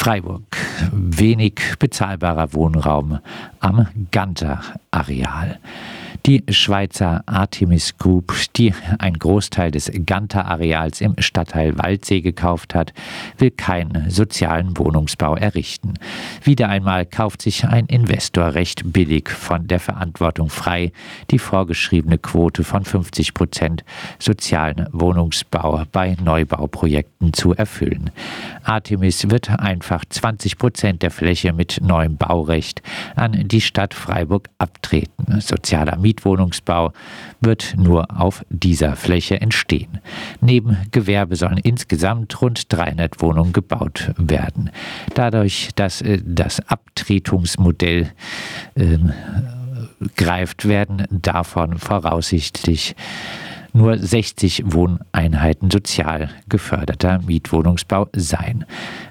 [0.00, 0.56] Freiburg.
[0.92, 3.18] Wenig bezahlbarer Wohnraum
[3.60, 5.58] am Ganter-Areal.
[6.26, 12.92] Die Schweizer Artemis Group, die einen Großteil des Ganter-Areals im Stadtteil Waldsee gekauft hat,
[13.38, 15.94] will keinen sozialen Wohnungsbau errichten.
[16.42, 20.92] Wieder einmal kauft sich ein Investor recht billig von der Verantwortung frei,
[21.30, 23.84] die vorgeschriebene Quote von 50 Prozent
[24.18, 28.10] sozialen Wohnungsbau bei Neubauprojekten zu erfüllen.
[28.64, 32.82] Artemis wird einfach 20 Prozent der Fläche mit neuem Baurecht
[33.16, 35.40] an die Stadt Freiburg abtreten.
[35.40, 36.92] Sozialer Mietwohnungsbau
[37.40, 40.00] wird nur auf dieser Fläche entstehen.
[40.40, 44.70] Neben Gewerbe sollen insgesamt rund 300 Wohnungen gebaut werden.
[45.14, 48.10] Dadurch, dass äh, das Abtretungsmodell
[48.74, 48.98] äh,
[50.16, 52.96] greift, werden davon voraussichtlich
[53.72, 58.64] nur 60 Wohneinheiten sozial geförderter Mietwohnungsbau sein.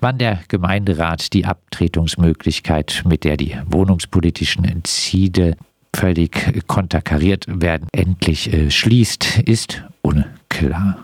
[0.00, 5.56] Wann der Gemeinderat die Abtretungsmöglichkeit, mit der die wohnungspolitischen Ziele
[5.94, 10.98] völlig konterkariert werden, endlich äh, schließt, ist unklar.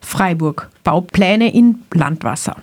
[0.00, 0.70] Freiburg.
[0.84, 2.56] Baupläne in Landwasser.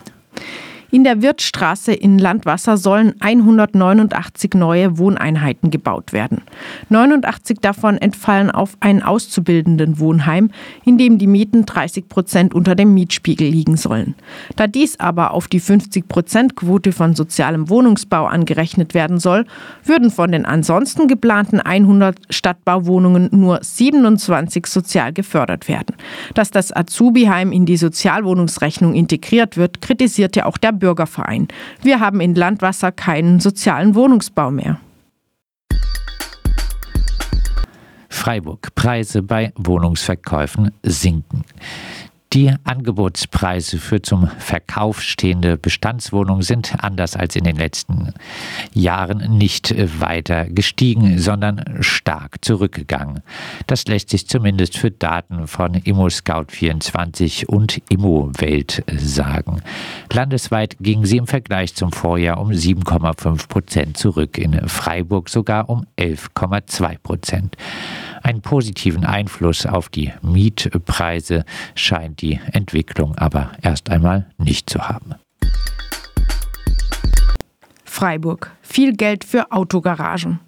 [0.93, 6.43] In der Wirtstraße in Landwasser sollen 189 neue Wohneinheiten gebaut werden.
[6.89, 10.51] 89 davon entfallen auf ein auszubildenden Wohnheim,
[10.85, 14.13] in dem die Mieten 30 Prozent unter dem Mietspiegel liegen sollen.
[14.55, 19.47] Da dies aber auf die 50 Prozent Quote von sozialem Wohnungsbau angerechnet werden soll,
[19.83, 25.95] würden von den ansonsten geplanten 100 Stadtbauwohnungen nur 27 sozial gefördert werden.
[26.35, 31.47] Dass das Azubi-Heim in die Sozialwohnungsrechnung integriert wird, kritisierte auch der Bürgerverein.
[31.81, 34.81] Wir haben in Landwasser keinen sozialen Wohnungsbau mehr.
[38.09, 38.75] Freiburg.
[38.75, 41.45] Preise bei Wohnungsverkäufen sinken.
[42.33, 48.11] Die Angebotspreise für zum Verkauf stehende Bestandswohnungen sind anders als in den letzten
[48.73, 53.21] Jahren nicht weiter gestiegen, sondern stark zurückgegangen.
[53.67, 59.61] Das lässt sich zumindest für Daten von ImmoScout24 und ImmoWelt sagen.
[60.11, 65.85] Landesweit gingen sie im Vergleich zum Vorjahr um 7,5 Prozent zurück, in Freiburg sogar um
[65.99, 67.57] 11,2 Prozent.
[68.23, 71.43] Einen positiven Einfluss auf die Mietpreise
[71.75, 75.15] scheint die Entwicklung aber erst einmal nicht zu haben.
[77.83, 78.51] Freiburg.
[78.73, 80.39] Viel Geld für Autogaragen.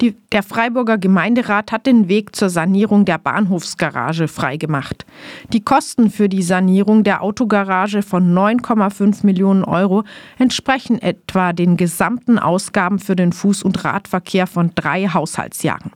[0.00, 5.04] Die, der Freiburger Gemeinderat hat den Weg zur Sanierung der Bahnhofsgarage freigemacht.
[5.52, 10.02] Die Kosten für die Sanierung der Autogarage von 9,5 Millionen Euro
[10.38, 15.92] entsprechen etwa den gesamten Ausgaben für den Fuß- und Radverkehr von drei Haushaltsjahren.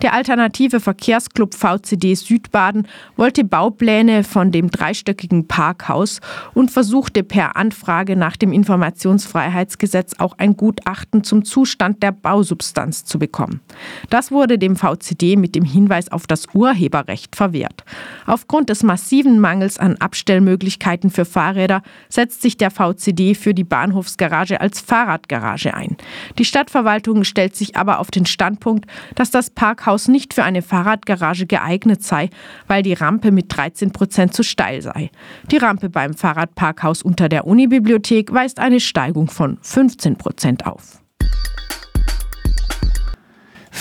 [0.00, 2.86] Der alternative Verkehrsclub VCD Südbaden
[3.16, 6.20] wollte Baupläne von dem dreistöckigen Parkhaus
[6.54, 13.18] und versuchte per Anfrage nach dem Informationsfreiheitsgesetz auch ein Gutachten zum Zustand der Bausubstanz zu
[13.18, 13.62] bekommen.
[14.10, 17.84] Das wurde dem VCD mit dem Hinweis auf das Urheberrecht verwehrt.
[18.26, 24.60] Aufgrund des massiven Mangels an Abstellmöglichkeiten für Fahrräder setzt sich der VCD für die Bahnhofsgarage
[24.60, 25.96] als Fahrradgarage ein.
[26.36, 31.46] Die Stadtverwaltung stellt sich aber auf den Standpunkt, dass das Parkhaus nicht für eine Fahrradgarage
[31.46, 32.28] geeignet sei,
[32.66, 35.10] weil die Rampe mit 13 Prozent zu steil sei.
[35.50, 41.01] Die Rampe beim Fahrradparkhaus unter der Unibibliothek weist eine Steigung von 15 Prozent auf.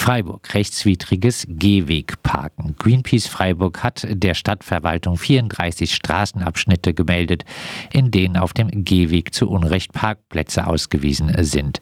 [0.02, 2.76] Freiburg, rechtswidriges Gehwegparken.
[2.80, 7.46] Greenpeace Freiburg hat der Stadtverwaltung 34 Straßenabschnitte gemeldet,
[7.94, 11.82] in denen auf dem Gehweg zu Unrecht Parkplätze ausgewiesen sind.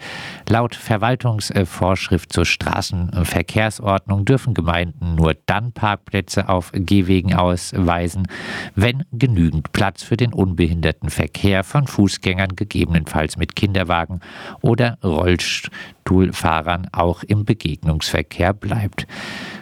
[0.50, 8.28] Laut Verwaltungsvorschrift zur Straßenverkehrsordnung dürfen Gemeinden nur dann Parkplätze auf Gehwegen ausweisen,
[8.75, 14.19] wenn genügend Platz für den unbehinderten Verkehr von Fußgängern, gegebenenfalls mit Kinderwagen
[14.59, 14.97] oder
[16.09, 19.08] Rollstuhlfahrern auch im Begegnungs Berufsverkehr bleibt.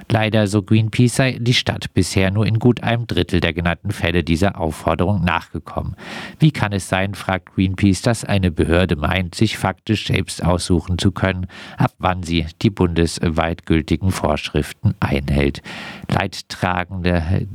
[0.10, 4.24] Leider, so Greenpeace, sei die Stadt bisher nur in gut einem Drittel der genannten Fälle
[4.24, 5.98] dieser Aufforderung nachgekommen.
[6.40, 11.12] Wie kann es sein, fragt Greenpeace, dass eine Behörde meint, sich faktisch selbst aussuchen zu
[11.12, 15.62] können, ab wann sie die bundesweit gültigen Vorschriften einhält.
[16.08, 17.46] Leidtragende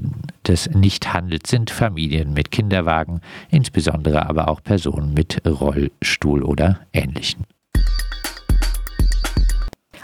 [0.46, 7.46] des Nichthandels sind Familien mit Kinderwagen, insbesondere aber auch Personen mit Rollstuhl oder Ähnlichem.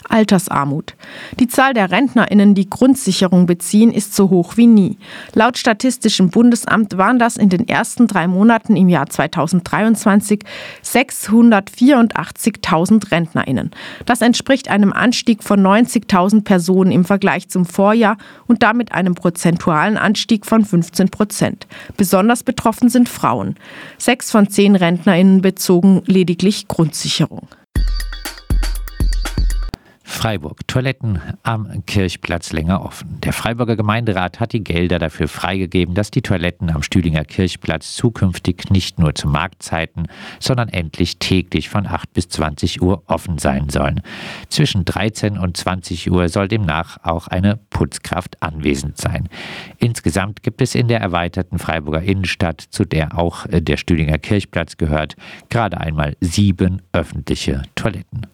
[0.09, 0.95] Altersarmut.
[1.39, 4.99] Die Zahl der RentnerInnen, die Grundsicherung beziehen, ist so hoch wie nie.
[5.35, 10.41] Laut Statistischem Bundesamt waren das in den ersten drei Monaten im Jahr 2023
[10.85, 13.71] 684.000 RentnerInnen.
[14.07, 18.17] Das entspricht einem Anstieg von 90.000 Personen im Vergleich zum Vorjahr
[18.47, 21.67] und damit einem prozentualen Anstieg von 15 Prozent.
[21.97, 23.57] Besonders betroffen sind Frauen.
[23.99, 27.49] Sechs von zehn RentnerInnen bezogen lediglich Grundsicherung.
[30.19, 30.67] Freiburg.
[30.67, 33.21] Toiletten am Kirchplatz länger offen.
[33.23, 38.69] Der Freiburger Gemeinderat hat die Gelder dafür freigegeben, dass die Toiletten am Stühlinger Kirchplatz zukünftig
[38.71, 40.09] nicht nur zu Marktzeiten,
[40.41, 44.01] sondern endlich täglich von 8 bis 20 Uhr offen sein sollen.
[44.49, 49.29] Zwischen 13 und 20 Uhr soll demnach auch eine Putzkraft anwesend sein.
[49.79, 55.15] Insgesamt gibt es in der erweiterten Freiburger Innenstadt, zu der auch der Stühlinger Kirchplatz gehört,
[55.49, 58.27] gerade einmal sieben öffentliche Toiletten.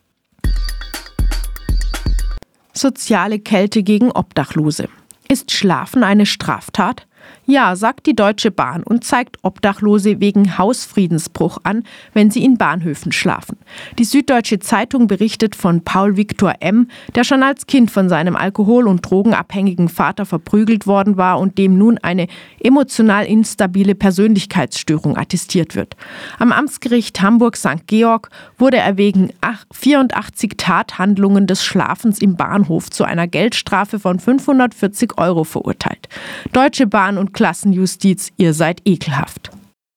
[2.76, 4.88] Soziale Kälte gegen Obdachlose.
[5.28, 7.06] Ist Schlafen eine Straftat?
[7.46, 11.84] Ja, sagt die Deutsche Bahn und zeigt Obdachlose wegen Hausfriedensbruch an,
[12.14, 13.58] wenn sie in Bahnhöfen schlafen.
[13.98, 18.88] Die Süddeutsche Zeitung berichtet von Paul Viktor M., der schon als Kind von seinem alkohol-
[18.88, 22.28] und drogenabhängigen Vater verprügelt worden war und dem nun eine
[22.60, 25.96] emotional instabile Persönlichkeitsstörung attestiert wird.
[26.38, 27.86] Am Amtsgericht Hamburg-St.
[27.86, 29.30] Georg wurde er wegen
[29.72, 36.08] 84 Tathandlungen des Schlafens im Bahnhof zu einer Geldstrafe von 540 Euro verurteilt.
[36.52, 39.50] Deutsche Bahn und Klassenjustiz, ihr seid ekelhaft.